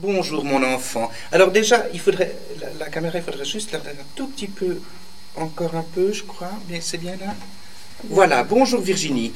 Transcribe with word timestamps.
Bonjour 0.00 0.44
mon 0.44 0.62
enfant. 0.62 1.10
Alors 1.32 1.50
déjà, 1.50 1.86
il 1.92 1.98
faudrait 1.98 2.32
la, 2.78 2.86
caméra, 2.86 3.18
il 3.18 3.24
faudrait 3.24 3.44
juste 3.44 3.72
la 3.72 3.78
un 3.78 4.06
tout 4.14 4.28
petit 4.28 4.46
peu, 4.46 4.78
encore 5.34 5.74
un 5.74 5.82
peu, 5.82 6.12
je 6.12 6.22
crois. 6.22 6.52
Bien, 6.68 6.78
c'est 6.80 6.98
bien 6.98 7.16
là? 7.16 7.34
Voilà. 8.08 8.44
Bonjour 8.44 8.80
Virginie. 8.80 9.32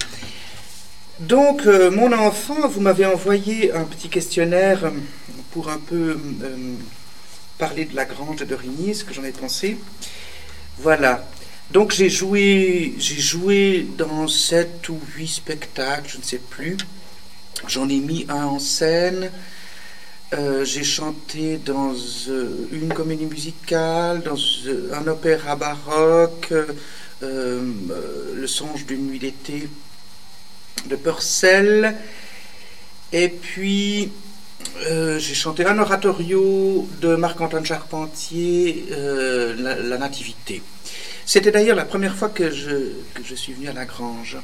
Donc, 1.18 1.66
euh, 1.66 1.90
mon 1.90 2.12
enfant, 2.12 2.68
vous 2.68 2.80
m'avez 2.80 3.06
envoyé 3.06 3.72
un 3.72 3.82
petit 3.82 4.08
questionnaire 4.08 4.84
euh, 4.84 4.90
pour 5.50 5.68
un 5.68 5.78
peu 5.78 6.16
euh, 6.44 6.56
parler 7.58 7.84
de 7.84 7.96
la 7.96 8.04
grange 8.04 8.36
de 8.36 8.44
Dorigny, 8.44 8.94
ce 8.94 9.04
que 9.04 9.12
j'en 9.12 9.24
ai 9.24 9.32
pensé. 9.32 9.78
Voilà. 10.78 11.26
Donc 11.72 11.90
j'ai 11.90 12.08
joué, 12.08 12.94
j'ai 12.98 13.20
joué 13.20 13.84
dans 13.98 14.28
sept 14.28 14.88
ou 14.88 15.00
huit 15.16 15.26
spectacles, 15.26 16.08
je 16.08 16.18
ne 16.18 16.22
sais 16.22 16.38
plus. 16.38 16.76
J'en 17.66 17.88
ai 17.88 17.98
mis 17.98 18.26
un 18.28 18.44
en 18.44 18.60
scène. 18.60 19.28
Euh, 20.34 20.64
j'ai 20.64 20.82
chanté 20.82 21.58
dans 21.58 21.92
euh, 22.28 22.66
une 22.72 22.88
comédie 22.94 23.26
musicale, 23.26 24.22
dans 24.22 24.36
euh, 24.66 24.90
un 24.94 25.06
opéra 25.06 25.56
baroque, 25.56 26.54
Le 27.20 28.46
songe 28.46 28.86
d'une 28.86 29.08
nuit 29.08 29.18
d'été 29.18 29.68
de 30.86 30.96
Purcell. 30.96 31.94
Et 33.12 33.28
puis, 33.28 34.10
j'ai 34.80 35.34
chanté 35.34 35.66
un 35.66 35.78
oratorio 35.78 36.88
de 37.00 37.14
Marc-Antoine 37.14 37.66
Charpentier, 37.66 38.86
la, 38.90 39.98
Nativité. 39.98 40.62
C'était 41.26 41.52
d'ailleurs 41.52 41.76
la 41.76 41.84
première 41.84 42.16
fois 42.16 42.30
que 42.30 42.50
je, 42.50 42.70
que 43.14 43.22
je 43.22 43.34
suis 43.34 43.52
venu 43.52 43.68
à 43.68 43.72
la 43.72 43.84
Grange. 43.84 44.38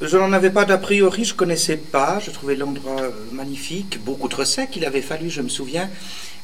Je 0.00 0.16
n'en 0.16 0.32
avais 0.32 0.48
pas 0.48 0.64
d'a 0.64 0.78
priori, 0.78 1.24
je 1.24 1.34
connaissais 1.34 1.76
pas, 1.76 2.20
je 2.24 2.30
trouvais 2.30 2.56
l'endroit 2.56 3.02
euh, 3.02 3.10
magnifique, 3.32 4.02
beaucoup 4.02 4.28
trop 4.28 4.46
sec. 4.46 4.70
Il 4.76 4.86
avait 4.86 5.02
fallu, 5.02 5.28
je 5.28 5.42
me 5.42 5.50
souviens, 5.50 5.90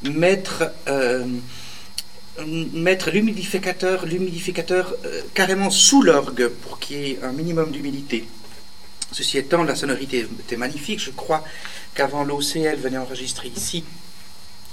mettre, 0.03 0.71
euh, 0.89 1.25
mettre 2.75 3.11
l'humidificateur, 3.11 4.05
l'humidificateur 4.05 4.95
euh, 5.07 5.23
carrément 5.33 5.71
sous 5.71 6.03
l'orgue 6.03 6.49
pour 6.49 6.79
qu'il 6.79 6.99
y 6.99 7.11
ait 7.13 7.19
un 7.23 7.33
minimum 7.33 7.71
d'humidité. 7.71 8.29
Ceci 9.11 9.39
étant, 9.39 9.63
la 9.63 9.75
sonorité 9.75 10.27
était 10.39 10.59
magnifique. 10.59 11.01
Je 11.01 11.11
crois 11.11 11.43
qu'avant 11.95 12.25
l'OCL 12.25 12.77
venait 12.77 12.99
enregistrer 12.99 13.51
ici. 13.57 13.85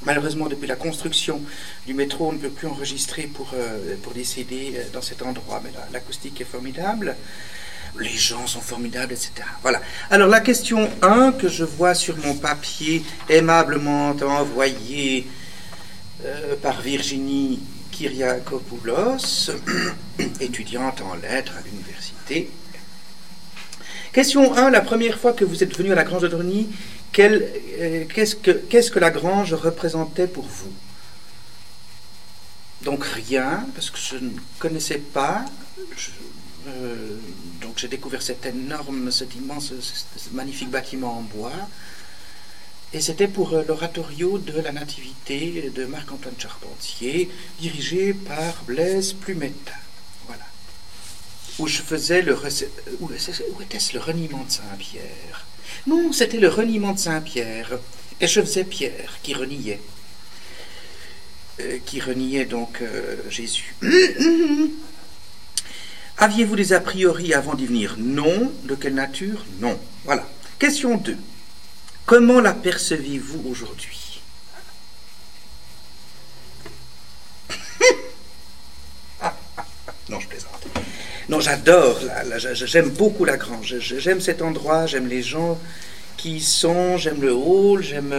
Malheureusement, 0.06 0.48
depuis 0.48 0.68
la 0.68 0.76
construction 0.76 1.42
du 1.88 1.94
métro, 1.94 2.28
on 2.28 2.34
ne 2.34 2.38
peut 2.38 2.50
plus 2.50 2.68
enregistrer 2.68 3.30
pour, 3.34 3.54
CD 4.26 4.74
dans 4.92 5.02
cet 5.02 5.22
endroit, 5.22 5.62
mais 5.64 5.72
l'acoustique 5.94 6.42
est 6.42 6.46
formidable 6.46 7.16
les 8.00 8.10
gens 8.10 8.48
sont 8.48 8.62
formidables, 8.62 9.14
etc. 9.14 9.32
Voilà. 9.62 9.82
Alors 10.10 10.28
la 10.28 10.40
question 10.40 10.90
1 11.02 11.34
que 11.34 11.48
je 11.48 11.64
vois 11.64 11.94
sur 11.94 12.18
mon 12.18 12.36
papier, 12.36 13.04
aimablement 13.30 14.10
envoyé 14.10 15.28
euh, 16.26 16.56
par 16.62 16.82
Virginie 16.82 17.60
Kyriakopoulos, 17.92 19.52
étudiante 20.40 21.02
en 21.02 21.16
lettres 21.16 21.54
à 21.58 21.62
l'université. 21.62 22.50
Question 24.12 24.56
1, 24.56 24.70
la 24.70 24.82
première 24.82 25.20
fois 25.20 25.34
que 25.34 25.44
vous 25.44 25.64
êtes 25.64 25.76
venu 25.76 25.92
à 25.92 25.96
la 25.96 26.04
Grange 26.04 26.22
de 26.22 26.28
Dorny, 26.28 26.70
qu'est-ce 27.12 28.36
que, 28.36 28.52
que 28.52 29.00
la 29.00 29.10
Grange 29.12 29.54
représentait 29.54 30.28
pour 30.28 30.46
vous? 30.46 30.72
Donc 32.84 33.06
rien, 33.06 33.66
parce 33.74 33.90
que 33.90 33.98
je 33.98 34.18
ne 34.18 34.32
connaissais 34.60 34.98
pas. 34.98 35.46
Euh, 36.68 37.18
donc 37.64 37.78
j'ai 37.78 37.88
découvert 37.88 38.22
cet 38.22 38.46
énorme, 38.46 39.10
cet 39.10 39.36
immense, 39.36 39.74
magnifique 40.34 40.70
bâtiment 40.70 41.18
en 41.18 41.22
bois. 41.22 41.70
Et 42.94 43.02
c'était 43.02 43.28
pour 43.28 43.54
euh, 43.54 43.64
l'oratorio 43.68 44.38
de 44.38 44.60
la 44.60 44.72
Nativité 44.72 45.72
de 45.74 45.86
Marc-Antoine 45.86 46.36
Charpentier, 46.38 47.32
dirigé 47.60 48.14
par 48.14 48.64
Blaise 48.68 49.14
Plumetta. 49.14 49.74
Voilà. 50.28 50.44
Où 51.58 51.68
je 51.68 51.82
faisais 51.82 52.22
le. 52.22 52.38
Où, 53.00 53.10
était-ce 53.62 53.94
le 53.94 54.00
reniement 54.00 54.44
de 54.44 54.52
Saint-Pierre? 54.52 55.48
Non, 55.88 56.12
c'était 56.12 56.38
le 56.38 56.50
reniement 56.50 56.94
de 56.94 57.00
Saint-Pierre. 57.00 57.80
Et 58.22 58.28
je 58.28 58.42
faisais 58.42 58.66
Pierre 58.66 59.18
qui 59.24 59.34
reniait. 59.34 59.82
Euh, 61.62 61.80
qui 61.86 62.00
reniait 62.00 62.46
donc 62.46 62.84
Jésus. 63.30 63.74
Aviez-vous 66.18 66.56
des 66.56 66.74
a 66.74 66.80
priori 66.80 67.34
avant 67.34 67.56
d'y 67.56 67.66
venir? 67.66 67.96
Non. 67.98 68.52
De 68.64 68.76
quelle 68.76 68.94
nature? 68.94 69.46
Non. 69.60 69.80
Voilà. 70.06 70.28
Question 70.60 70.98
2. 70.98 71.18
Comment 72.06 72.40
la 72.40 72.54
percevez-vous 72.54 73.44
aujourd'hui? 73.50 74.22
Non, 80.10 80.20
je 80.20 80.28
plaisante. 80.28 80.68
Non, 81.30 81.40
j'adore, 81.40 81.98
j'aime 82.54 82.90
beaucoup 82.90 83.24
la 83.24 83.38
grange. 83.38 83.78
J'aime 83.80 84.20
cet 84.20 84.42
endroit, 84.42 84.86
j'aime 84.86 85.08
les 85.08 85.24
gens 85.24 85.58
qui 86.18 86.36
y 86.36 86.42
sont, 86.42 86.98
j'aime 86.98 87.22
le 87.22 87.34
hall, 87.34 87.82
j'aime... 87.82 88.12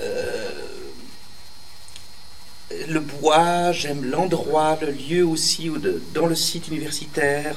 Euh, 0.00 0.50
j'aime 3.72 4.04
l'endroit, 4.04 4.78
le 4.80 4.90
lieu 4.90 5.24
aussi, 5.24 5.70
dans 6.12 6.26
le 6.26 6.34
site 6.34 6.68
universitaire, 6.68 7.56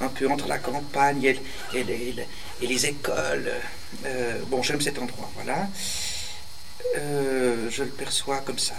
un 0.00 0.08
peu 0.08 0.28
entre 0.28 0.48
la 0.48 0.58
campagne 0.58 1.36
et, 1.74 1.84
les, 2.62 2.86
écoles. 2.86 3.52
Euh, 4.04 4.38
bon, 4.48 4.62
j'aime 4.62 4.80
cet 4.80 4.98
endroit, 4.98 5.30
voilà. 5.34 5.68
Euh, 6.96 7.68
je 7.70 7.84
le 7.84 7.90
perçois 7.90 8.38
comme 8.38 8.58
ça. 8.58 8.74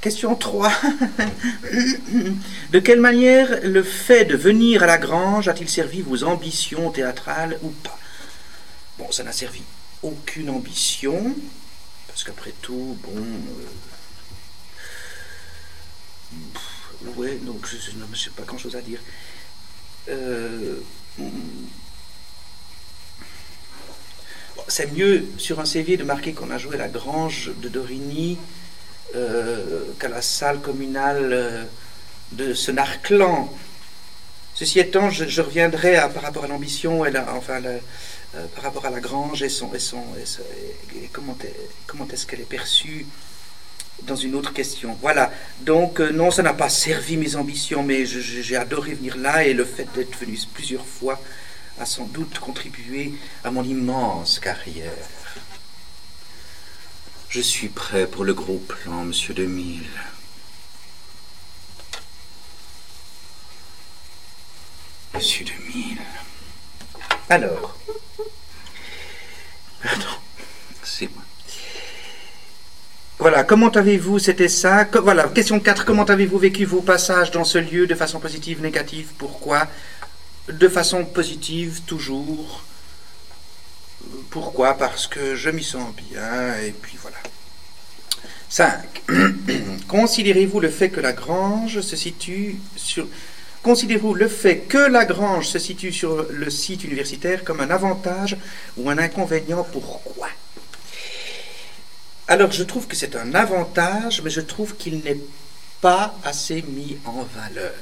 Question 0.00 0.34
3. 0.34 0.72
de 2.70 2.78
quelle 2.78 3.00
manière 3.00 3.60
le 3.62 3.82
fait 3.82 4.24
de 4.24 4.36
venir 4.36 4.82
à 4.82 4.86
la 4.86 4.98
grange 4.98 5.48
a-t-il 5.48 5.68
servi 5.68 6.00
vos 6.00 6.24
ambitions 6.24 6.90
théâtrales 6.90 7.58
ou 7.62 7.68
pas? 7.68 7.98
Bon, 8.98 9.10
ça 9.12 9.24
n'a 9.24 9.32
servi 9.32 9.62
aucune 10.02 10.48
ambition, 10.48 11.34
parce 12.06 12.24
qu'après 12.24 12.52
tout, 12.62 12.96
bon, 13.02 13.16
euh, 13.16 13.66
Ouais, 17.16 17.36
donc 17.36 17.66
je 17.66 17.76
ne 17.96 18.14
sais 18.14 18.30
pas 18.30 18.42
grand-chose 18.42 18.76
à 18.76 18.82
dire. 18.82 19.00
Euh, 20.08 20.76
c'est 24.68 24.92
mieux 24.92 25.26
sur 25.38 25.60
un 25.60 25.64
CV 25.64 25.96
de 25.96 26.04
marquer 26.04 26.32
qu'on 26.32 26.50
a 26.50 26.58
joué 26.58 26.76
la 26.76 26.88
grange 26.88 27.52
de 27.62 27.68
Dorigny 27.68 28.38
euh, 29.14 29.84
qu'à 29.98 30.08
la 30.08 30.22
salle 30.22 30.60
communale 30.60 31.30
euh, 31.32 31.64
de 32.32 32.54
Senarclan. 32.54 33.52
Ceci 34.54 34.78
étant, 34.78 35.10
je, 35.10 35.40
reviendrai 35.40 35.94
par 36.12 36.22
rapport 36.22 36.44
à 36.44 36.48
l'ambition 36.48 37.02
enfin 37.28 37.60
par 38.54 38.64
rapport 38.64 38.84
à 38.84 38.90
la 38.90 39.00
grange 39.00 39.42
et 39.42 39.48
son, 39.48 39.70
comment 41.12 41.36
est-ce 42.12 42.26
qu'elle 42.26 42.40
est 42.40 42.48
perçue 42.48 43.06
dans 44.02 44.16
une 44.16 44.34
autre 44.34 44.52
question. 44.52 44.96
Voilà. 45.00 45.32
Donc, 45.60 46.00
euh, 46.00 46.10
non, 46.10 46.30
ça 46.30 46.42
n'a 46.42 46.54
pas 46.54 46.68
servi 46.68 47.16
mes 47.16 47.36
ambitions, 47.36 47.82
mais 47.82 48.06
j'ai 48.06 48.56
adoré 48.56 48.94
venir 48.94 49.16
là 49.16 49.44
et 49.44 49.52
le 49.52 49.64
fait 49.64 49.86
d'être 49.94 50.18
venu 50.18 50.38
plusieurs 50.52 50.86
fois 50.86 51.20
a 51.78 51.86
sans 51.86 52.04
doute 52.04 52.38
contribué 52.38 53.14
à 53.42 53.50
mon 53.50 53.64
immense 53.64 54.38
carrière. 54.38 54.92
Je 57.28 57.40
suis 57.40 57.68
prêt 57.68 58.06
pour 58.06 58.24
le 58.24 58.34
gros 58.34 58.58
plan, 58.58 59.04
monsieur 59.04 59.32
Demille. 59.34 59.86
Monsieur 65.14 65.44
Demille. 65.44 65.98
Alors. 67.28 67.78
Pardon, 69.82 70.06
c'est 70.82 71.08
moi. 71.14 71.22
Voilà, 73.20 73.44
comment 73.44 73.68
avez-vous, 73.68 74.18
c'était 74.18 74.48
ça? 74.48 74.88
voilà, 75.02 75.24
question 75.24 75.60
4, 75.60 75.84
comment 75.84 76.04
avez-vous 76.04 76.38
vécu 76.38 76.64
vos 76.64 76.80
passages 76.80 77.30
dans 77.30 77.44
ce 77.44 77.58
lieu 77.58 77.86
de 77.86 77.94
façon 77.94 78.18
positive, 78.18 78.62
négative? 78.62 79.08
Pourquoi? 79.18 79.66
De 80.48 80.68
façon 80.68 81.04
positive, 81.04 81.82
toujours. 81.86 82.64
Pourquoi? 84.30 84.72
Parce 84.72 85.06
que 85.06 85.34
je 85.36 85.50
m'y 85.50 85.62
sens 85.62 85.94
bien, 86.10 86.56
et 86.64 86.70
puis 86.72 86.96
voilà. 87.02 87.18
5. 88.48 89.02
Considérez-vous 89.86 90.60
le 90.60 90.70
fait 90.70 90.88
que 90.88 91.00
la 91.00 91.12
grange 91.12 91.82
se 91.82 91.96
situe 91.96 92.56
sur... 92.74 93.06
Considérez-vous 93.62 94.14
le 94.14 94.28
fait 94.28 94.60
que 94.60 94.78
la 94.78 95.04
grange 95.04 95.46
se 95.46 95.58
situe 95.58 95.92
sur 95.92 96.26
le 96.30 96.48
site 96.48 96.84
universitaire 96.84 97.44
comme 97.44 97.60
un 97.60 97.68
avantage 97.68 98.38
ou 98.78 98.88
un 98.88 98.96
inconvénient? 98.96 99.66
Pourquoi? 99.70 100.28
Alors 102.30 102.52
je 102.52 102.62
trouve 102.62 102.86
que 102.86 102.94
c'est 102.94 103.16
un 103.16 103.34
avantage, 103.34 104.22
mais 104.22 104.30
je 104.30 104.40
trouve 104.40 104.76
qu'il 104.76 105.00
n'est 105.00 105.18
pas 105.80 106.16
assez 106.22 106.62
mis 106.62 106.96
en 107.04 107.24
valeur. 107.24 107.74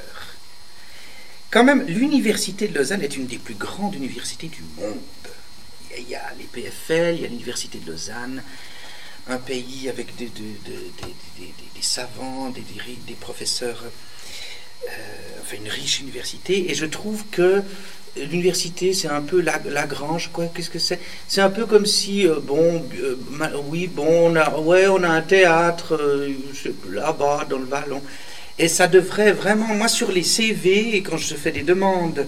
Quand 1.50 1.64
même, 1.64 1.86
l'université 1.86 2.66
de 2.66 2.78
Lausanne 2.78 3.02
est 3.02 3.14
une 3.14 3.26
des 3.26 3.36
plus 3.36 3.56
grandes 3.56 3.94
universités 3.94 4.48
du 4.48 4.62
monde. 4.78 4.96
Il 5.98 6.08
y 6.08 6.14
a 6.14 6.32
les 6.38 6.44
PFL, 6.44 7.16
il 7.16 7.22
y 7.22 7.24
a 7.26 7.28
l'université 7.28 7.78
de 7.78 7.90
Lausanne, 7.90 8.42
un 9.28 9.36
pays 9.36 9.90
avec 9.90 10.16
des, 10.16 10.30
savants, 11.82 12.48
des, 12.48 13.14
professeurs, 13.20 13.84
euh, 13.84 14.90
enfin 15.42 15.56
une 15.56 15.68
riche 15.68 16.00
université, 16.00 16.70
et 16.70 16.74
je 16.74 16.86
trouve 16.86 17.22
que 17.30 17.62
l'université, 18.30 18.92
c'est 18.92 19.08
un 19.08 19.20
peu 19.20 19.40
la, 19.40 19.60
la 19.68 19.86
grange, 19.86 20.30
quoi. 20.32 20.46
Qu'est-ce 20.54 20.70
que 20.70 20.78
c'est? 20.78 20.98
C'est 21.26 21.40
un 21.40 21.50
peu 21.50 21.66
comme 21.66 21.86
si, 21.86 22.26
euh, 22.26 22.36
bon, 22.42 22.84
euh, 23.00 23.16
oui, 23.68 23.86
bon, 23.86 24.32
on 24.32 24.36
a, 24.36 24.58
ouais, 24.58 24.86
on 24.88 25.02
a 25.02 25.08
un 25.08 25.22
théâtre 25.22 26.00
là-bas 26.90 27.46
dans 27.48 27.58
le 27.58 27.66
vallon, 27.66 28.02
et 28.58 28.68
ça 28.68 28.88
devrait 28.88 29.32
vraiment, 29.32 29.68
moi, 29.74 29.88
sur 29.88 30.10
les 30.10 30.22
CV, 30.24 31.02
quand 31.02 31.16
je 31.16 31.34
fais 31.34 31.52
des 31.52 31.62
demandes 31.62 32.26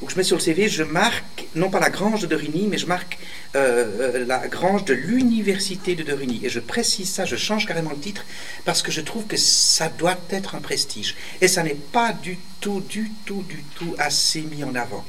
donc 0.00 0.10
je 0.10 0.16
mets 0.16 0.24
sur 0.24 0.36
le 0.36 0.42
CV, 0.42 0.68
je 0.68 0.82
marque, 0.82 1.46
non 1.54 1.70
pas 1.70 1.80
la 1.80 1.88
grange 1.88 2.20
de 2.20 2.26
Dorigny, 2.26 2.66
mais 2.68 2.76
je 2.76 2.84
marque 2.84 3.16
euh, 3.54 3.86
euh, 3.98 4.26
la 4.26 4.46
grange 4.46 4.84
de 4.84 4.92
l'université 4.92 5.94
de 5.94 6.02
Dorigny. 6.02 6.40
Et 6.44 6.50
je 6.50 6.60
précise 6.60 7.08
ça, 7.08 7.24
je 7.24 7.36
change 7.36 7.64
carrément 7.64 7.92
le 7.92 7.98
titre, 7.98 8.26
parce 8.66 8.82
que 8.82 8.92
je 8.92 9.00
trouve 9.00 9.24
que 9.24 9.38
ça 9.38 9.88
doit 9.88 10.18
être 10.28 10.54
un 10.54 10.60
prestige. 10.60 11.16
Et 11.40 11.48
ça 11.48 11.62
n'est 11.62 11.78
pas 11.92 12.12
du 12.12 12.38
tout, 12.60 12.82
du 12.82 13.10
tout, 13.24 13.42
du 13.48 13.64
tout 13.74 13.94
assez 13.98 14.42
mis 14.42 14.64
en 14.64 14.74
avant. 14.74 15.02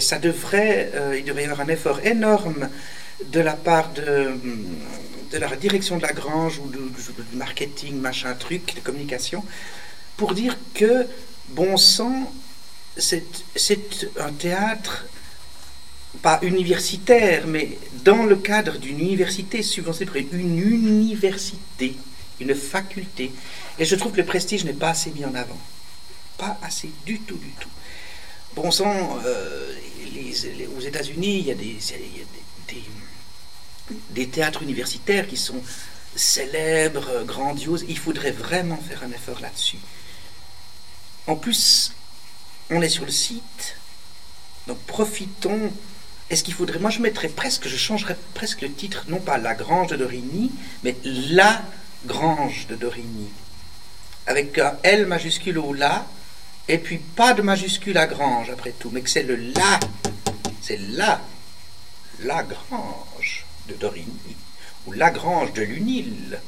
Ça 0.00 0.18
devrait, 0.18 0.90
euh, 0.94 1.16
il 1.18 1.24
devrait 1.24 1.42
y 1.42 1.44
avoir 1.46 1.60
un 1.60 1.68
effort 1.68 2.00
énorme 2.04 2.68
de 3.32 3.40
la 3.40 3.54
part 3.54 3.92
de, 3.92 4.34
la 5.32 5.56
direction 5.56 5.96
de 5.96 6.02
la 6.02 6.12
grange 6.12 6.58
ou 6.58 6.68
du 6.68 6.78
marketing, 7.36 7.96
machin 7.96 8.34
truc, 8.34 8.74
de 8.76 8.80
communication, 8.80 9.44
pour 10.16 10.34
dire 10.34 10.56
que, 10.74 11.06
bon 11.50 11.76
sang, 11.76 12.32
c'est 12.96 13.24
un 14.18 14.32
théâtre, 14.32 15.06
pas 16.22 16.38
universitaire, 16.42 17.46
mais 17.46 17.78
dans 18.04 18.24
le 18.24 18.36
cadre 18.36 18.78
d'une 18.78 18.98
université 19.00 19.62
subventionnée, 19.62 20.28
une 20.32 20.58
université, 20.58 21.96
une 22.40 22.54
faculté. 22.54 23.32
Et 23.78 23.84
je 23.84 23.94
trouve 23.94 24.12
que 24.12 24.18
le 24.18 24.24
prestige 24.24 24.64
n'est 24.64 24.72
pas 24.72 24.90
assez 24.90 25.10
mis 25.10 25.24
en 25.24 25.34
avant. 25.34 25.58
Pas 26.36 26.58
assez 26.62 26.90
du 27.04 27.20
tout, 27.20 27.36
du 27.36 27.50
tout. 27.60 27.68
Bon 28.60 28.72
sang, 28.72 29.20
euh, 29.24 29.72
aux 30.76 30.80
États-Unis, 30.80 31.38
il 31.38 31.46
y 31.46 31.50
a, 31.52 31.54
des, 31.54 31.78
des, 34.10 34.26
théâtres 34.26 34.64
universitaires 34.64 35.28
qui 35.28 35.36
sont 35.36 35.62
célèbres, 36.16 37.22
grandioses. 37.24 37.84
Il 37.88 37.96
faudrait 37.96 38.32
vraiment 38.32 38.76
faire 38.78 39.04
un 39.04 39.12
effort 39.12 39.38
là-dessus. 39.40 39.78
En 41.28 41.36
plus, 41.36 41.92
on 42.70 42.82
est 42.82 42.88
sur 42.88 43.04
le 43.04 43.12
site, 43.12 43.76
donc 44.66 44.78
profitons. 44.88 45.72
Est-ce 46.28 46.42
qu'il 46.42 46.54
faudrait, 46.54 46.80
moi 46.80 46.90
je 46.90 46.98
mettrais 46.98 47.28
presque, 47.28 47.68
je 47.68 47.76
changerais 47.76 48.16
presque 48.34 48.62
le 48.62 48.72
titre, 48.72 49.04
non 49.06 49.20
pas 49.20 49.38
la 49.38 49.54
grange 49.54 49.86
de 49.86 49.96
Dorigny, 49.96 50.50
mais 50.82 50.96
la 51.04 51.62
grange 52.06 52.66
de 52.66 52.74
Dorigny, 52.74 53.28
avec 54.26 54.58
un 54.58 54.76
L 54.82 55.06
majuscule 55.06 55.58
au 55.58 55.72
la, 55.72 56.08
et 56.68 56.78
puis 56.78 56.98
pas 56.98 57.32
de 57.32 57.42
majuscule 57.42 57.96
à 57.96 58.06
grange 58.06 58.50
après 58.50 58.72
tout, 58.78 58.90
mais 58.92 59.00
que 59.00 59.10
c'est 59.10 59.22
le 59.22 59.36
la, 59.36 59.80
c'est 60.60 60.78
la, 60.90 61.20
la 62.24 62.42
grange 62.42 63.46
de 63.68 63.74
Dorigny, 63.74 64.36
ou 64.86 64.92
la 64.92 65.10
grange 65.10 65.52
de 65.54 65.62
Lunil. 65.62 66.38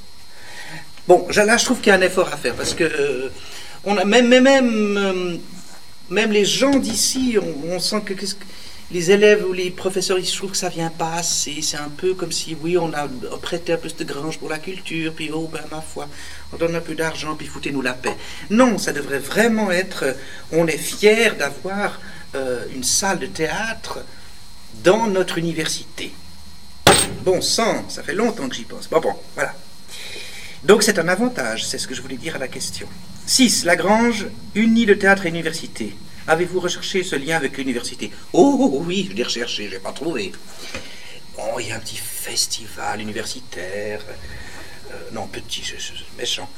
Bon, 1.08 1.26
là 1.34 1.56
je 1.56 1.64
trouve 1.64 1.78
qu'il 1.80 1.88
y 1.88 1.92
a 1.92 1.98
un 1.98 2.02
effort 2.02 2.28
à 2.32 2.36
faire, 2.36 2.54
parce 2.54 2.74
que 2.74 2.84
euh, 2.84 3.32
on 3.84 3.96
a 3.96 4.04
même, 4.04 4.28
même, 4.28 4.96
euh, 4.96 5.36
même 6.10 6.32
les 6.32 6.44
gens 6.44 6.76
d'ici, 6.76 7.38
on, 7.70 7.78
sent 7.80 8.02
que, 8.04 8.14
les 8.92 9.10
élèves 9.10 9.44
ou 9.48 9.52
les 9.52 9.70
professeurs, 9.70 10.18
ils 10.18 10.30
trouvent 10.30 10.50
que 10.50 10.56
ça 10.56 10.68
vient 10.68 10.90
pas 10.90 11.14
assez. 11.14 11.62
C'est 11.62 11.76
un 11.76 11.88
peu 11.88 12.14
comme 12.14 12.32
si, 12.32 12.56
oui, 12.60 12.76
on 12.76 12.92
a 12.92 13.08
prêté 13.40 13.72
un 13.72 13.76
peu 13.76 13.88
de 13.88 14.04
grange 14.04 14.38
pour 14.38 14.48
la 14.48 14.58
culture, 14.58 15.12
puis 15.14 15.30
oh 15.32 15.48
ben 15.52 15.62
ma 15.70 15.80
foi, 15.80 16.08
on 16.52 16.56
donne 16.56 16.74
un 16.74 16.80
peu 16.80 16.94
d'argent, 16.94 17.36
puis 17.36 17.46
foutez-nous 17.46 17.82
la 17.82 17.94
paix. 17.94 18.16
Non, 18.50 18.78
ça 18.78 18.92
devrait 18.92 19.18
vraiment 19.18 19.70
être, 19.70 20.16
on 20.52 20.66
est 20.66 20.78
fier 20.78 21.36
d'avoir 21.36 22.00
euh, 22.34 22.64
une 22.74 22.84
salle 22.84 23.20
de 23.20 23.26
théâtre 23.26 24.00
dans 24.82 25.06
notre 25.06 25.38
université. 25.38 26.12
Bon 27.24 27.40
sang, 27.40 27.84
ça 27.88 28.02
fait 28.02 28.14
longtemps 28.14 28.48
que 28.48 28.56
j'y 28.56 28.64
pense. 28.64 28.88
Bon, 28.88 29.00
bon, 29.00 29.14
voilà. 29.34 29.54
Donc 30.64 30.82
c'est 30.82 30.98
un 30.98 31.08
avantage, 31.08 31.64
c'est 31.64 31.78
ce 31.78 31.86
que 31.86 31.94
je 31.94 32.02
voulais 32.02 32.16
dire 32.16 32.36
à 32.36 32.38
la 32.38 32.48
question. 32.48 32.86
6. 33.26 33.64
Lagrange 33.64 34.26
unit 34.54 34.84
le 34.84 34.98
théâtre 34.98 35.26
et 35.26 35.30
l'université. 35.30 35.94
Avez-vous 36.26 36.60
recherché 36.60 37.02
ce 37.02 37.16
lien 37.16 37.36
avec 37.36 37.56
l'université? 37.56 38.10
Oh, 38.32 38.56
oh, 38.60 38.70
oh, 38.74 38.84
oui, 38.86 39.08
je 39.10 39.16
l'ai 39.16 39.22
recherché, 39.22 39.68
je 39.68 39.74
n'ai 39.74 39.80
pas 39.80 39.92
trouvé. 39.92 40.32
Bon, 41.36 41.58
il 41.58 41.68
y 41.68 41.72
a 41.72 41.76
un 41.76 41.80
petit 41.80 41.96
festival 41.96 43.00
universitaire. 43.00 44.00
Euh, 44.92 44.94
non, 45.12 45.26
petit, 45.26 45.62
je, 45.62 45.74
méchant. 46.18 46.48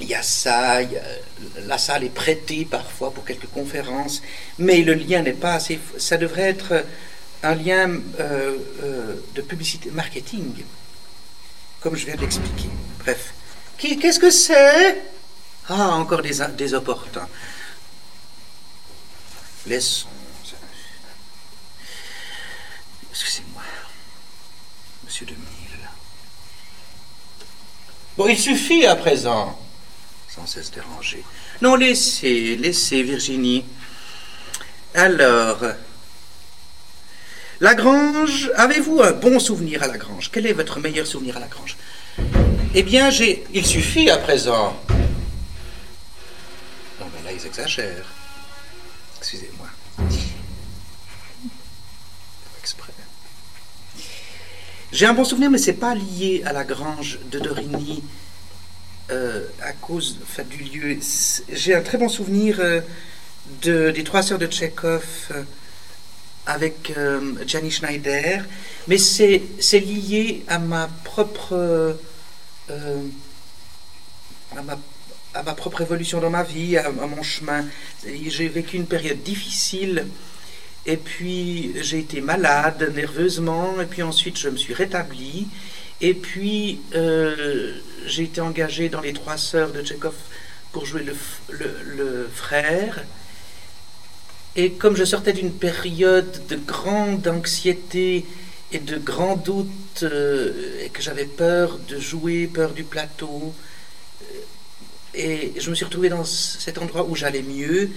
Il 0.00 0.08
y 0.08 0.14
a 0.14 0.22
ça, 0.22 0.80
la 1.66 1.78
salle 1.78 2.04
est 2.04 2.14
prêtée 2.14 2.66
parfois 2.68 3.12
pour 3.12 3.24
quelques 3.24 3.46
conférences, 3.46 4.22
mais 4.58 4.82
le 4.82 4.94
lien 4.94 5.22
n'est 5.22 5.32
pas 5.32 5.54
assez. 5.54 5.78
Ça 5.98 6.16
devrait 6.16 6.50
être 6.50 6.84
un 7.44 7.54
lien 7.54 7.90
euh, 8.18 8.56
euh, 8.82 9.14
de 9.34 9.42
publicité, 9.42 9.90
marketing, 9.90 10.64
comme 11.80 11.94
je 11.94 12.06
viens 12.06 12.16
d'expliquer. 12.16 12.68
Bref. 13.00 13.34
Qu'est-ce 13.78 14.18
que 14.18 14.30
c'est? 14.30 15.02
Ah, 15.68 15.90
encore 15.90 16.22
des, 16.22 16.40
des 16.56 16.74
opportuns. 16.74 17.28
Laissons. 19.66 20.08
Excusez-moi, 23.10 23.62
monsieur 25.04 25.26
Demille. 25.26 25.38
Bon, 28.16 28.26
il 28.28 28.38
suffit 28.38 28.86
à 28.86 28.96
présent, 28.96 29.58
sans 30.28 30.46
cesse 30.46 30.70
déranger. 30.70 31.24
Non, 31.62 31.76
laissez, 31.76 32.56
laissez, 32.56 33.02
Virginie. 33.02 33.64
Alors, 34.94 35.58
Lagrange, 37.60 38.50
avez-vous 38.56 39.00
un 39.02 39.12
bon 39.12 39.38
souvenir 39.38 39.82
à 39.82 39.86
Lagrange? 39.86 40.30
Quel 40.32 40.46
est 40.46 40.52
votre 40.52 40.80
meilleur 40.80 41.06
souvenir 41.06 41.36
à 41.36 41.40
Lagrange? 41.40 41.76
Eh 42.74 42.82
bien, 42.82 43.10
j'ai. 43.10 43.44
Il 43.52 43.64
suffit 43.64 44.10
à 44.10 44.18
présent 44.18 44.76
ils 47.34 47.46
exagèrent. 47.46 48.06
Excusez-moi. 49.24 49.66
J'ai 54.92 55.06
un 55.06 55.14
bon 55.14 55.24
souvenir, 55.24 55.50
mais 55.50 55.56
c'est 55.56 55.72
pas 55.72 55.94
lié 55.94 56.42
à 56.44 56.52
la 56.52 56.62
grange 56.62 57.18
de 57.30 57.38
Dorigny 57.38 58.02
euh, 59.10 59.46
à 59.62 59.72
cause 59.72 60.18
du 60.50 60.64
lieu. 60.64 60.98
J'ai 61.50 61.74
un 61.74 61.80
très 61.80 61.96
bon 61.96 62.10
souvenir 62.10 62.60
euh, 62.60 62.82
de, 63.62 63.90
des 63.92 64.04
trois 64.04 64.22
sœurs 64.22 64.38
de 64.38 64.46
Tchekhov 64.46 65.06
euh, 65.30 65.42
avec 66.44 66.92
Jenny 67.46 67.70
Schneider, 67.70 68.44
mais 68.88 68.98
c'est 68.98 69.40
lié 69.72 70.44
à 70.48 70.58
ma 70.58 70.88
propre 71.02 71.96
à 72.68 74.62
ma 74.62 74.78
à 75.34 75.42
ma 75.42 75.54
propre 75.54 75.80
évolution 75.82 76.20
dans 76.20 76.30
ma 76.30 76.44
vie, 76.44 76.76
à, 76.76 76.90
mon 76.90 77.22
chemin. 77.22 77.64
J'ai 78.06 78.48
vécu 78.48 78.76
une 78.76 78.86
période 78.86 79.22
difficile, 79.22 80.06
et 80.86 80.96
puis 80.96 81.72
j'ai 81.80 81.98
été 81.98 82.20
malade 82.20 82.92
nerveusement, 82.94 83.80
et 83.80 83.86
puis 83.86 84.02
ensuite 84.02 84.38
je 84.38 84.48
me 84.48 84.56
suis 84.56 84.74
rétabli, 84.74 85.48
et 86.00 86.14
puis 86.14 86.80
euh, 86.94 87.74
j'ai 88.06 88.24
été 88.24 88.40
engagé 88.40 88.88
dans 88.88 89.00
les 89.00 89.12
trois 89.12 89.36
sœurs 89.36 89.72
de 89.72 89.82
Tchekhov 89.82 90.14
pour 90.72 90.86
jouer 90.86 91.04
le, 91.50 92.28
frère. 92.32 93.04
Et 94.56 94.72
comme 94.72 94.94
je 94.94 95.04
sortais 95.04 95.32
d'une 95.32 95.52
période 95.52 96.46
de 96.48 96.56
grande 96.56 97.26
anxiété 97.26 98.24
et 98.70 98.78
de 98.78 98.98
grand 98.98 99.36
doute, 99.36 99.68
euh, 100.04 100.84
et 100.84 100.90
que 100.90 101.02
j'avais 101.02 101.24
peur 101.24 101.78
de 101.88 101.98
jouer, 101.98 102.46
peur 102.46 102.72
du 102.72 102.84
plateau, 102.84 103.52
et 105.14 105.52
je 105.58 105.70
me 105.70 105.74
suis 105.74 105.84
retrouvé 105.84 106.08
dans 106.08 106.24
cet 106.24 106.78
endroit 106.78 107.04
où 107.04 107.14
j'allais 107.14 107.42
mieux. 107.42 107.90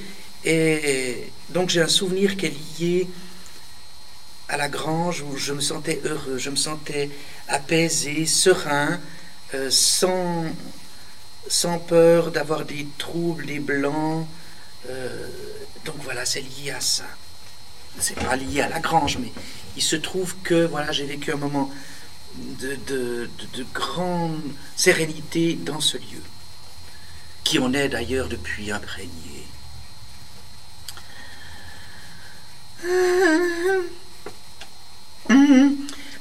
Et 0.46 1.30
donc 1.50 1.70
j'ai 1.70 1.82
un 1.82 1.88
souvenir 1.88 2.38
qui 2.38 2.46
est 2.46 2.80
lié 2.80 3.08
à 4.50 4.58
la 4.58 4.70
grange 4.70 5.22
où 5.22 5.36
je 5.36 5.52
me 5.52 5.60
sentais 5.60 6.00
heureux, 6.06 6.38
je 6.38 6.50
me 6.50 6.56
sentais 6.56 7.10
apaisé, 7.48 8.26
serein, 8.26 9.00
euh, 9.54 9.70
sans, 9.70 10.46
sans 11.48 11.80
peur 11.80 12.32
d'avoir 12.32 12.64
des 12.66 12.88
troubles, 12.98 13.46
des 13.46 13.60
blancs. 13.60 14.26
Euh, 14.90 15.28
donc 15.86 15.96
voilà, 16.04 16.24
c'est 16.26 16.42
lié 16.42 16.72
à 16.72 16.80
ça. 16.80 17.06
C'est 18.00 18.16
pas 18.16 18.36
lié 18.36 18.62
à 18.62 18.70
la 18.70 18.80
grange, 18.80 19.18
mais 19.18 19.32
il 19.76 19.82
se 19.82 19.96
trouve 19.96 20.36
que 20.44 20.66
voilà, 20.66 20.92
j'ai 20.92 21.06
vécu 21.06 21.32
un 21.32 21.38
moment 21.38 21.72
de, 22.60 22.78
de, 22.88 23.30
de 23.54 23.66
grande 23.74 24.40
sérénité 24.76 25.56
dans 25.56 25.82
ce 25.82 25.98
lieu 25.98 26.22
qui 27.48 27.60
en 27.60 27.74
est 27.74 27.88
d'ailleurs 27.88 28.27
depuis 28.27 28.72
imprégné. 28.72 29.46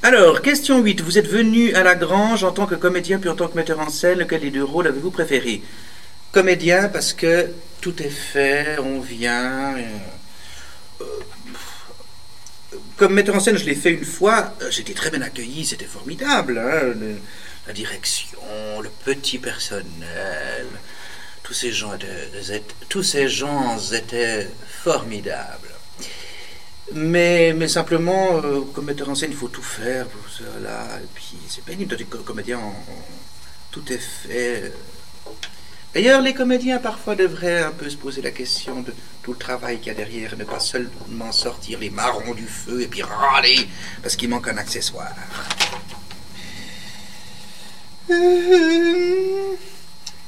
Alors, 0.02 0.40
question 0.42 0.80
8. 0.82 1.00
Vous 1.00 1.18
êtes 1.18 1.26
venu 1.28 1.74
à 1.74 1.82
la 1.82 1.94
Grange 1.94 2.44
en 2.44 2.52
tant 2.52 2.66
que 2.66 2.74
comédien 2.74 3.18
puis 3.18 3.28
en 3.28 3.34
tant 3.34 3.48
que 3.48 3.56
metteur 3.56 3.80
en 3.80 3.88
scène. 3.88 4.18
Lequel 4.18 4.40
des 4.40 4.50
deux 4.50 4.64
rôles 4.64 4.86
avez-vous 4.86 5.10
préféré? 5.10 5.62
Comédien 6.32 6.88
parce 6.88 7.12
que 7.12 7.50
tout 7.80 8.00
est 8.02 8.08
fait, 8.10 8.78
on 8.78 9.00
vient. 9.00 9.76
euh, 9.76 9.82
euh, 11.00 11.04
comme 12.96 13.14
metteur 13.14 13.34
en 13.36 13.40
scène, 13.40 13.56
je 13.58 13.64
l'ai 13.64 13.74
fait 13.74 13.90
une 13.92 14.04
fois. 14.04 14.52
euh, 14.62 14.70
J'étais 14.70 14.94
très 14.94 15.10
bien 15.10 15.22
accueilli, 15.22 15.64
c'était 15.64 15.86
formidable. 15.86 16.58
hein, 16.58 16.94
la 17.66 17.72
direction, 17.72 18.38
le 18.80 18.90
petit 19.04 19.38
personnel, 19.38 20.66
tous 21.46 21.54
ces 21.54 21.70
gens 21.72 21.92
étaient, 23.92 24.50
formidables. 24.82 25.70
Mais, 26.92 27.52
simplement, 27.68 28.40
euh, 28.44 28.60
comme 28.74 28.86
metteur 28.86 29.08
en 29.08 29.14
scène, 29.14 29.30
il 29.30 29.36
faut 29.36 29.48
tout 29.48 29.62
faire 29.62 30.06
pour 30.06 30.28
cela. 30.28 30.86
Et 31.02 31.06
puis, 31.14 31.36
c'est 31.48 31.64
pénible 31.64 31.96
co- 32.08 32.18
comédien. 32.18 32.58
on- 32.58 32.92
on- 32.92 33.04
tout 33.70 33.92
est 33.92 33.98
fait. 33.98 34.72
D'ailleurs, 35.94 36.20
les 36.22 36.34
comédiens 36.34 36.78
parfois 36.78 37.14
devraient 37.14 37.62
un 37.62 37.70
peu 37.70 37.88
se 37.90 37.96
poser 37.96 38.22
la 38.22 38.30
question 38.30 38.80
de 38.82 38.92
tout 39.22 39.32
le 39.32 39.38
travail 39.38 39.78
qu'il 39.78 39.88
y 39.88 39.90
a 39.90 39.94
derrière, 39.94 40.36
ne 40.36 40.44
pas 40.44 40.60
seulement 40.60 41.32
sortir 41.32 41.78
les 41.78 41.90
marrons 41.90 42.34
du 42.34 42.46
feu 42.46 42.82
et 42.82 42.86
puis 42.88 43.02
râler 43.02 43.68
parce 44.02 44.14
qu'il 44.16 44.28
manque 44.28 44.48
un 44.48 44.56
accessoire. 44.56 45.14
Euh, 48.10 49.54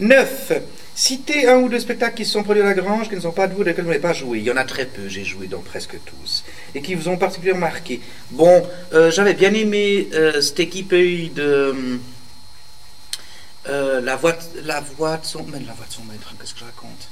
Neuf. 0.01 0.53
Citez 0.99 1.47
un 1.47 1.59
ou 1.59 1.69
deux 1.69 1.78
spectacles 1.78 2.17
qui 2.17 2.25
se 2.25 2.33
sont 2.33 2.43
produits 2.43 2.61
à 2.61 2.67
la 2.67 2.75
Grange, 2.75 3.09
qui 3.09 3.14
ne 3.14 3.21
sont 3.21 3.31
pas 3.31 3.47
de 3.47 3.55
vous, 3.55 3.62
desquels 3.62 3.85
vous 3.85 3.90
n'avez 3.90 4.02
pas 4.02 4.12
joué. 4.12 4.38
Il 4.38 4.45
y 4.45 4.50
en 4.50 4.57
a 4.57 4.64
très 4.64 4.85
peu, 4.85 5.07
j'ai 5.07 5.25
joué 5.25 5.47
dans 5.47 5.61
presque 5.61 5.97
tous. 6.05 6.43
Et 6.75 6.83
qui 6.83 6.97
vous 6.97 7.07
ont 7.07 7.17
particulièrement 7.17 7.69
marqué. 7.69 8.00
Bon, 8.33 8.69
euh, 8.93 9.09
j'avais 9.12 9.35
bien 9.35 9.55
aimé 9.55 10.09
euh, 10.12 10.40
cette 10.40 10.59
équipe 10.59 10.90
de... 10.90 12.00
euh, 13.69 14.00
la, 14.00 14.17
voix, 14.17 14.37
la 14.64 14.81
voix 14.81 15.19
de 15.19 15.25
son... 15.25 15.45
Mais 15.45 15.61
la 15.61 15.73
voix 15.73 15.87
de 15.87 15.93
son 15.93 16.02
maître, 16.02 16.35
qu'est-ce 16.40 16.55
que 16.55 16.59
je 16.59 16.64
raconte? 16.64 17.09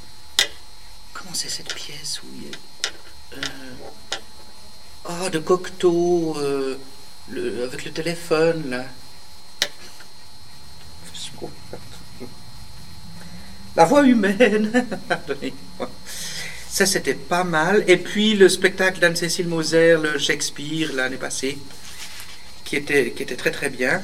Comment 1.14 1.33
c'est 1.33 1.49
cette 1.49 1.73
pièce 1.73 2.21
où 2.25 2.26
il 2.38 2.43
y 2.43 2.50
a... 2.50 3.49
Ah, 5.05 5.31
de 5.31 5.38
Cocteau, 5.38 6.37
avec 7.31 7.85
le 7.85 7.93
téléphone, 7.93 8.69
là? 8.69 8.85
La 13.76 13.85
voix 13.85 14.04
humaine. 14.04 14.87
Ça, 16.68 16.87
c'était 16.87 17.14
pas 17.14 17.45
mal. 17.45 17.85
Et 17.87 17.97
puis 17.97 18.35
le 18.35 18.49
spectacle 18.49 19.00
d'Anne-Cécile 19.00 19.49
Moser, 19.49 19.97
le 20.02 20.18
Shakespeare, 20.18 20.92
l'année 20.95 21.16
passée, 21.16 21.59
qui 22.64 22.76
était, 22.76 23.12
qui 23.12 23.23
était 23.23 23.37
très 23.37 23.50
très 23.50 23.71
bien. 23.71 24.02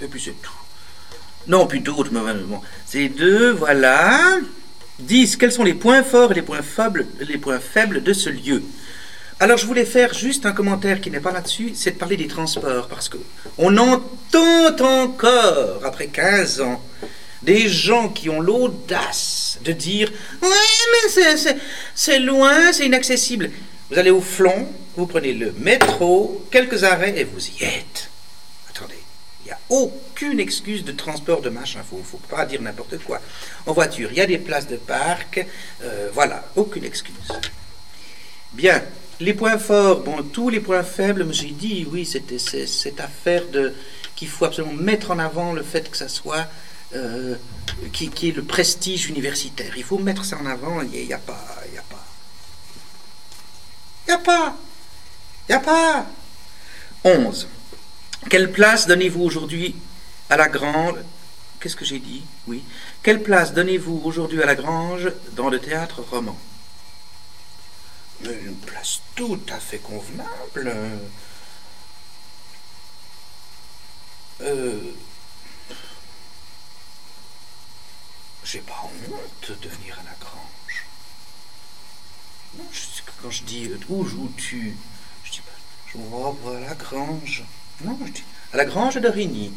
Et 0.00 0.06
puis 0.06 0.20
c'est 0.20 0.40
tout. 0.42 0.52
Non, 1.46 1.66
puis 1.66 1.80
d'autres, 1.80 2.10
mais 2.12 2.34
bon. 2.44 2.60
C'est 2.84 3.08
deux, 3.08 3.52
voilà. 3.52 4.38
10. 4.98 5.36
Quels 5.36 5.52
sont 5.52 5.64
les 5.64 5.74
points 5.74 6.02
forts 6.02 6.32
et 6.32 6.34
les 6.34 6.42
points 6.42 6.62
faibles, 6.62 7.06
les 7.20 7.38
points 7.38 7.60
faibles 7.60 8.02
de 8.02 8.12
ce 8.12 8.30
lieu? 8.30 8.62
Alors 9.38 9.58
je 9.58 9.66
voulais 9.66 9.84
faire 9.84 10.14
juste 10.14 10.46
un 10.46 10.52
commentaire 10.52 11.00
qui 11.00 11.10
n'est 11.10 11.20
pas 11.20 11.30
là-dessus, 11.30 11.72
c'est 11.74 11.92
de 11.92 11.98
parler 11.98 12.16
des 12.16 12.26
transports, 12.26 12.88
parce 12.88 13.10
que 13.10 13.18
on 13.58 13.76
entend 13.76 14.78
encore, 14.80 15.84
après 15.84 16.06
15 16.06 16.62
ans, 16.62 16.82
des 17.46 17.68
gens 17.68 18.08
qui 18.08 18.28
ont 18.28 18.40
l'audace 18.40 19.58
de 19.64 19.72
dire 19.72 20.12
Ouais, 20.42 20.48
mais 20.92 21.36
c'est- 21.94 22.18
loin, 22.18 22.72
c'est 22.72 22.84
inaccessible. 22.86 23.50
Vous 23.88 23.98
allez 23.98 24.10
au 24.10 24.20
flon, 24.20 24.68
vous 24.96 25.06
prenez 25.06 25.32
le 25.32 25.52
métro, 25.58 26.44
quelques 26.50 26.82
arrêts 26.82 27.14
et 27.16 27.24
vous 27.24 27.46
y 27.46 27.64
êtes. 27.64 28.10
Attendez, 28.68 28.98
il 29.44 29.46
n'y 29.46 29.52
a 29.52 29.58
aucune 29.70 30.40
excuse 30.40 30.84
de 30.84 30.90
transport 30.90 31.40
de 31.40 31.48
machin, 31.48 31.80
il 31.92 31.98
ne 31.98 32.02
faut, 32.02 32.18
pas 32.28 32.44
dire 32.46 32.60
n'importe 32.60 32.98
quoi. 32.98 33.20
En 33.64 33.72
voiture, 33.72 34.08
il 34.10 34.18
y 34.18 34.20
a 34.20 34.26
des 34.26 34.38
places 34.38 34.66
de 34.66 34.76
parc, 34.76 35.46
euh, 35.84 36.10
voilà, 36.12 36.44
aucune 36.56 36.84
excuse. 36.84 37.14
Bien, 38.54 38.82
les 39.20 39.34
points 39.34 39.58
forts, 39.58 40.00
bon, 40.00 40.22
tous 40.24 40.48
les 40.48 40.60
points 40.60 40.82
faibles, 40.82 41.24
mais 41.24 41.32
j'ai 41.32 41.50
dit, 41.50 41.86
oui, 41.92 42.04
c'était 42.04 42.38
cette 42.38 43.00
affaire 43.00 43.46
de 43.52 43.72
qu'il 44.16 44.28
faut 44.28 44.46
absolument 44.46 44.74
mettre 44.74 45.10
en 45.10 45.18
avant 45.18 45.52
le 45.52 45.62
fait 45.62 45.90
que 45.90 45.96
ça 45.96 46.08
soit 46.08 46.46
euh, 46.94 47.34
qui, 47.92 48.28
est 48.28 48.36
le 48.36 48.42
prestige 48.42 49.08
universitaire. 49.08 49.76
Il 49.76 49.84
faut 49.84 49.98
mettre 49.98 50.24
ça 50.24 50.38
en 50.38 50.46
avant. 50.46 50.80
Il 50.82 51.06
n'y 51.06 51.12
a, 51.12 51.18
pas, 51.18 51.44
il 51.68 51.74
y 51.74 51.78
a 51.78 51.82
pas, 51.82 52.04
il 54.06 54.10
y 54.10 54.14
a 54.14 54.18
pas, 54.18 54.56
il 55.48 55.52
a 55.54 55.60
pas. 55.60 56.06
11. 57.04 57.48
Quelle 58.30 58.50
place 58.50 58.86
donnez-vous 58.86 59.22
aujourd'hui 59.22 59.76
à 60.30 60.36
la 60.36 60.48
Grange? 60.48 60.98
Qu'est-ce 61.60 61.76
que 61.76 61.84
j'ai 61.84 61.98
dit? 61.98 62.22
Oui. 62.46 62.62
Quelle 63.02 63.22
place 63.22 63.52
donnez-vous 63.52 64.02
aujourd'hui 64.04 64.42
à 64.42 64.46
la 64.46 64.54
Grange 64.54 65.10
dans 65.32 65.48
le 65.48 65.60
théâtre 65.60 66.02
roman? 66.02 66.36
Une 68.24 68.56
place 68.56 69.00
tout 69.14 69.40
à 69.48 69.58
fait 69.58 69.78
convenable. 69.78 70.74
Euh, 74.40 74.78
J'ai 78.46 78.60
pas 78.60 78.80
honte 78.84 79.50
de 79.60 79.68
venir 79.68 79.98
à 79.98 80.04
la 80.04 80.14
grange. 80.20 80.86
Je- 82.72 83.02
quand 83.20 83.30
je 83.30 83.42
dis 83.42 83.66
euh, 83.66 83.78
où 83.88 84.04
joues-tu? 84.04 84.76
Je 85.24 85.32
dis 85.32 85.40
pas, 85.40 85.50
je 85.92 85.98
vais 85.98 86.56
à 86.56 86.68
la 86.68 86.74
grange. 86.76 87.42
Non, 87.84 87.98
je 88.06 88.12
dis 88.12 88.24
à 88.52 88.56
la 88.58 88.64
grange 88.64 88.94
de 88.94 89.08
Rigny. 89.08 89.52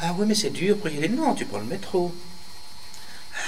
Ah 0.00 0.14
oui, 0.16 0.26
mais 0.28 0.34
c'est 0.36 0.50
dur 0.50 0.78
pour 0.78 0.88
y 0.90 0.96
aller. 0.96 1.08
Non, 1.08 1.34
tu 1.34 1.44
prends 1.44 1.58
le 1.58 1.64
métro. 1.64 2.14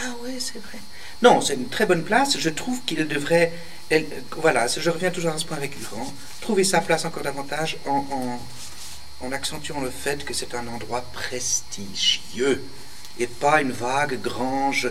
Ah 0.02 0.12
oui, 0.22 0.40
c'est 0.40 0.58
vrai. 0.58 0.78
Non, 1.22 1.40
c'est 1.40 1.54
une 1.54 1.68
très 1.68 1.86
bonne 1.86 2.02
place. 2.04 2.36
Je 2.36 2.50
trouve 2.50 2.82
qu'il 2.84 3.06
devrait. 3.06 3.52
elle- 3.88 4.24
voilà, 4.32 4.66
je 4.66 4.90
reviens 4.90 5.12
toujours 5.12 5.32
à 5.32 5.38
ce 5.38 5.44
point 5.44 5.56
avec 5.58 5.80
Laurent. 5.80 6.12
Trouver 6.40 6.64
sa 6.64 6.80
place 6.80 7.04
encore 7.04 7.22
davantage 7.22 7.78
en 7.86 9.32
accentuant 9.32 9.80
le 9.80 9.90
fait 9.90 10.24
que 10.24 10.34
c'est 10.34 10.56
un 10.56 10.66
endroit 10.66 11.02
prestigieux 11.12 12.64
et 13.18 13.26
pas 13.26 13.60
une 13.60 13.72
vague 13.72 14.20
grange 14.20 14.90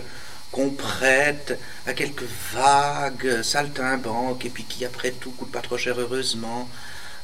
qu'on 0.52 0.70
prête 0.70 1.58
à 1.86 1.92
quelques 1.92 2.24
vagues 2.52 3.42
saltimbanques 3.42 4.44
et 4.44 4.50
puis 4.50 4.64
qui 4.64 4.84
après 4.84 5.10
tout 5.12 5.30
coûte 5.32 5.50
pas 5.52 5.60
trop 5.60 5.76
cher 5.78 5.98
heureusement. 6.00 6.68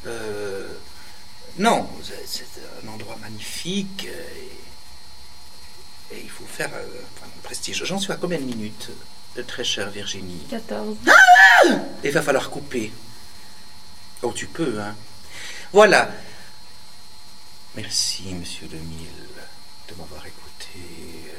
Euh, 0.06 0.66
non, 1.58 1.88
c'est- 2.26 2.44
un 2.84 2.88
endroit 2.88 3.16
magnifique 3.22 4.06
et, 6.10 6.14
et 6.16 6.20
il 6.22 6.30
faut 6.30 6.44
faire 6.46 6.70
euh, 6.74 6.86
enfin, 7.16 7.26
le 7.36 7.42
prestige. 7.42 7.84
J'en 7.84 7.98
suis 7.98 8.12
à 8.12 8.16
combien 8.16 8.38
de 8.38 8.44
minutes, 8.44 8.90
euh, 9.38 9.42
très 9.44 9.62
chère 9.64 9.90
Virginie 9.90 10.44
14. 10.50 10.96
il 12.04 12.10
va 12.10 12.22
falloir 12.22 12.50
couper. 12.50 12.92
Oh, 14.22 14.32
tu 14.34 14.46
peux, 14.46 14.80
hein. 14.80 14.94
Voilà. 15.72 16.10
Merci, 17.76 18.34
monsieur 18.34 18.66
Demille, 18.66 19.08
de 19.92 19.98
m'avoir 19.98 20.26
écouté. 20.26 21.31